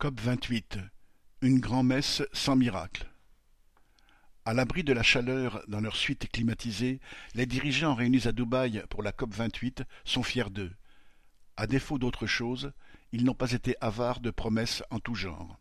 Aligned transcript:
COP 0.00 0.20
vingt-huit, 0.20 0.78
une 1.42 1.58
grand-messe 1.58 2.22
sans 2.32 2.54
miracle. 2.54 3.10
À 4.44 4.54
l'abri 4.54 4.84
de 4.84 4.92
la 4.92 5.02
chaleur 5.02 5.64
dans 5.66 5.80
leur 5.80 5.96
suite 5.96 6.30
climatisée, 6.30 7.00
les 7.34 7.46
dirigeants 7.46 7.96
réunis 7.96 8.28
à 8.28 8.30
Dubaï 8.30 8.84
pour 8.90 9.02
la 9.02 9.10
COP 9.10 9.34
vingt-huit 9.34 9.82
sont 10.04 10.22
fiers 10.22 10.50
d'eux. 10.50 10.72
À 11.56 11.66
défaut 11.66 11.98
d'autre 11.98 12.28
chose, 12.28 12.72
ils 13.10 13.24
n'ont 13.24 13.34
pas 13.34 13.50
été 13.50 13.74
avares 13.80 14.20
de 14.20 14.30
promesses 14.30 14.84
en 14.90 15.00
tout 15.00 15.16
genre. 15.16 15.58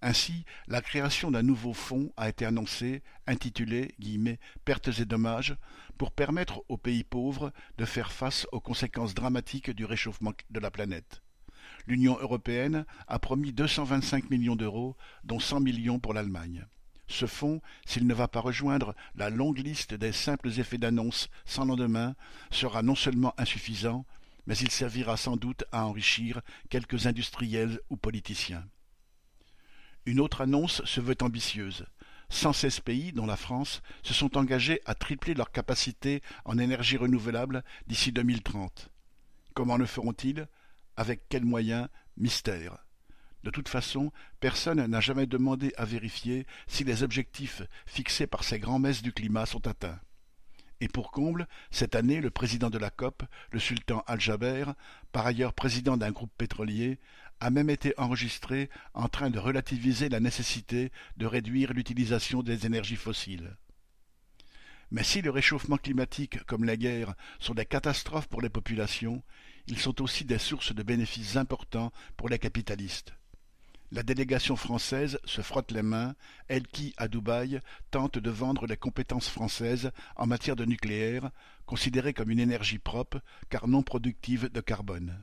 Ainsi, 0.00 0.44
la 0.66 0.80
création 0.80 1.30
d'un 1.30 1.44
nouveau 1.44 1.74
fonds 1.74 2.12
a 2.16 2.28
été 2.28 2.44
annoncée, 2.44 3.04
intitulé 3.28 3.94
«Pertes 4.64 4.98
et 4.98 5.04
dommages», 5.04 5.56
pour 5.96 6.10
permettre 6.10 6.64
aux 6.68 6.76
pays 6.76 7.04
pauvres 7.04 7.52
de 7.78 7.84
faire 7.84 8.10
face 8.10 8.48
aux 8.50 8.60
conséquences 8.60 9.14
dramatiques 9.14 9.70
du 9.70 9.84
réchauffement 9.84 10.32
de 10.50 10.58
la 10.58 10.72
planète. 10.72 11.22
L'Union 11.86 12.16
européenne 12.20 12.84
a 13.08 13.18
promis 13.18 13.52
deux 13.52 13.66
cent 13.66 13.84
vingt-cinq 13.84 14.30
millions 14.30 14.56
d'euros, 14.56 14.96
dont 15.24 15.40
cent 15.40 15.60
millions 15.60 15.98
pour 15.98 16.14
l'Allemagne. 16.14 16.66
Ce 17.08 17.26
fonds, 17.26 17.60
s'il 17.84 18.06
ne 18.06 18.14
va 18.14 18.28
pas 18.28 18.40
rejoindre 18.40 18.94
la 19.16 19.28
longue 19.28 19.58
liste 19.58 19.92
des 19.92 20.12
simples 20.12 20.48
effets 20.58 20.78
d'annonce 20.78 21.28
sans 21.44 21.64
lendemain, 21.64 22.14
sera 22.50 22.82
non 22.82 22.94
seulement 22.94 23.34
insuffisant, 23.36 24.06
mais 24.46 24.56
il 24.56 24.70
servira 24.70 25.16
sans 25.16 25.36
doute 25.36 25.64
à 25.72 25.84
enrichir 25.86 26.40
quelques 26.70 27.06
industriels 27.06 27.80
ou 27.90 27.96
politiciens. 27.96 28.64
Une 30.06 30.20
autre 30.20 30.40
annonce 30.40 30.84
se 30.84 31.00
veut 31.00 31.16
ambitieuse. 31.20 31.84
Cent 32.28 32.54
seize 32.54 32.80
pays, 32.80 33.12
dont 33.12 33.26
la 33.26 33.36
France, 33.36 33.82
se 34.02 34.14
sont 34.14 34.38
engagés 34.38 34.80
à 34.86 34.94
tripler 34.94 35.34
leur 35.34 35.52
capacité 35.52 36.22
en 36.44 36.56
énergie 36.56 36.96
renouvelable 36.96 37.62
d'ici 37.86 38.10
deux 38.10 38.22
mille 38.22 38.42
trente. 38.42 38.90
Comment 39.54 39.76
le 39.76 39.86
feront-ils? 39.86 40.48
Avec 40.96 41.28
quels 41.28 41.44
moyens? 41.44 41.88
Mystère. 42.16 42.78
De 43.42 43.50
toute 43.50 43.68
façon, 43.68 44.12
personne 44.38 44.84
n'a 44.86 45.00
jamais 45.00 45.26
demandé 45.26 45.72
à 45.76 45.84
vérifier 45.84 46.46
si 46.66 46.84
les 46.84 47.02
objectifs 47.02 47.62
fixés 47.86 48.26
par 48.26 48.44
ces 48.44 48.58
grands-messes 48.58 49.02
du 49.02 49.12
climat 49.12 49.46
sont 49.46 49.66
atteints. 49.66 49.98
Et 50.80 50.88
pour 50.88 51.12
comble, 51.12 51.46
cette 51.70 51.94
année, 51.94 52.20
le 52.20 52.30
président 52.30 52.68
de 52.68 52.78
la 52.78 52.90
COP, 52.90 53.22
le 53.52 53.60
sultan 53.60 54.02
Al-Jaber, 54.06 54.64
par 55.12 55.26
ailleurs 55.26 55.54
président 55.54 55.96
d'un 55.96 56.10
groupe 56.10 56.32
pétrolier, 56.36 56.98
a 57.40 57.50
même 57.50 57.70
été 57.70 57.94
enregistré 57.98 58.68
en 58.94 59.08
train 59.08 59.30
de 59.30 59.38
relativiser 59.38 60.08
la 60.08 60.20
nécessité 60.20 60.92
de 61.16 61.26
réduire 61.26 61.72
l'utilisation 61.72 62.42
des 62.42 62.66
énergies 62.66 62.96
fossiles. 62.96 63.56
Mais 64.90 65.04
si 65.04 65.22
le 65.22 65.30
réchauffement 65.30 65.78
climatique 65.78 66.44
comme 66.44 66.64
la 66.64 66.76
guerre 66.76 67.14
sont 67.38 67.54
des 67.54 67.64
catastrophes 67.64 68.28
pour 68.28 68.42
les 68.42 68.50
populations, 68.50 69.22
ils 69.66 69.78
sont 69.78 70.02
aussi 70.02 70.24
des 70.24 70.38
sources 70.38 70.74
de 70.74 70.82
bénéfices 70.82 71.36
importants 71.36 71.92
pour 72.16 72.28
les 72.28 72.38
capitalistes. 72.38 73.14
La 73.92 74.02
délégation 74.02 74.56
française 74.56 75.18
se 75.24 75.42
frotte 75.42 75.70
les 75.70 75.82
mains, 75.82 76.14
elle 76.48 76.66
qui, 76.66 76.94
à 76.96 77.08
Dubaï, 77.08 77.60
tente 77.90 78.18
de 78.18 78.30
vendre 78.30 78.66
les 78.66 78.78
compétences 78.78 79.28
françaises 79.28 79.90
en 80.16 80.26
matière 80.26 80.56
de 80.56 80.64
nucléaire, 80.64 81.30
considérée 81.66 82.14
comme 82.14 82.30
une 82.30 82.40
énergie 82.40 82.78
propre, 82.78 83.20
car 83.50 83.68
non 83.68 83.82
productive 83.82 84.50
de 84.50 84.60
carbone. 84.62 85.22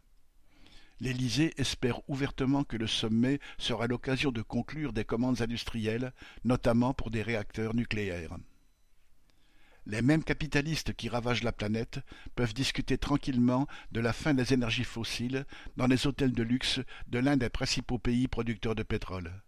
L'Élysée 1.00 1.54
espère 1.58 2.08
ouvertement 2.08 2.64
que 2.64 2.78
le 2.78 2.86
sommet 2.86 3.40
sera 3.58 3.88
l'occasion 3.88 4.32
de 4.32 4.44
conclure 4.44 4.94
des 4.94 5.06
commandes 5.06 5.42
industrielles, 5.42 6.14
notamment 6.44 6.94
pour 6.94 7.10
des 7.10 7.23
réacteurs 7.23 7.73
nucléaires. 7.73 8.38
Les 9.90 10.04
mêmes 10.04 10.23
capitalistes 10.23 10.94
qui 10.94 11.09
ravagent 11.09 11.42
la 11.42 11.52
planète 11.52 12.00
peuvent 12.36 12.54
discuter 12.54 13.00
tranquillement 13.00 13.66
de 13.92 14.00
la 14.00 14.14
fin 14.14 14.36
des 14.36 14.54
énergies 14.54 14.84
fossiles 14.84 15.48
dans 15.78 15.88
les 15.88 16.06
hôtels 16.06 16.32
de 16.32 16.44
luxe 16.44 16.80
de 17.08 17.18
l'un 17.18 17.38
des 17.38 17.50
principaux 17.50 17.98
pays 17.98 18.28
producteurs 18.28 18.76
de 18.76 18.84
pétrole. 18.84 19.42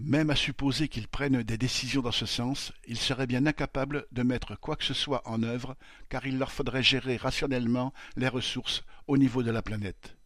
Même 0.00 0.28
à 0.28 0.36
supposer 0.36 0.88
qu'ils 0.88 1.08
prennent 1.08 1.42
des 1.42 1.56
décisions 1.56 2.02
dans 2.02 2.12
ce 2.12 2.26
sens, 2.26 2.74
ils 2.86 2.98
seraient 2.98 3.26
bien 3.26 3.46
incapables 3.46 4.04
de 4.12 4.22
mettre 4.22 4.54
quoi 4.54 4.76
que 4.76 4.84
ce 4.84 4.92
soit 4.92 5.26
en 5.26 5.42
œuvre, 5.42 5.78
car 6.10 6.26
il 6.26 6.38
leur 6.38 6.52
faudrait 6.52 6.82
gérer 6.82 7.16
rationnellement 7.16 7.94
les 8.16 8.28
ressources 8.28 8.84
au 9.06 9.16
niveau 9.16 9.42
de 9.42 9.50
la 9.50 9.62
planète. 9.62 10.18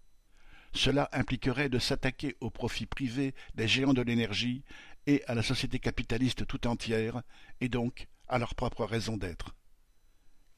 Cela 0.74 1.08
impliquerait 1.12 1.68
de 1.68 1.78
s'attaquer 1.78 2.34
aux 2.40 2.50
profits 2.50 2.86
privés 2.86 3.36
des 3.54 3.68
géants 3.68 3.94
de 3.94 4.02
l'énergie 4.02 4.64
et 5.06 5.22
à 5.28 5.34
la 5.36 5.44
société 5.44 5.78
capitaliste 5.78 6.44
tout 6.44 6.66
entière, 6.66 7.22
et 7.60 7.68
donc 7.68 8.08
à 8.32 8.38
leur 8.38 8.54
propre 8.54 8.86
raison 8.86 9.18
d'être. 9.18 9.54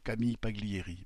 Camille 0.04 0.36
Paglieri 0.36 1.04